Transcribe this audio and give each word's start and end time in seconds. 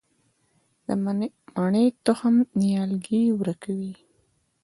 د 0.85 0.87
مڼې 1.55 1.85
تخم 2.05 2.35
نیالګی 2.59 3.21
ورکوي؟ 3.39 3.93